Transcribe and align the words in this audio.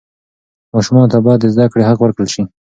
ماشومانو 0.73 1.11
ته 1.13 1.17
باید 1.25 1.39
د 1.41 1.45
زده 1.53 1.65
کړې 1.71 1.87
حق 1.89 1.99
ورکړل 2.01 2.27
سي. 2.35 2.41